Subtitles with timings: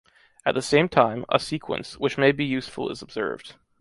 [0.47, 3.53] At the same time, a sequence, which may be useful is observed.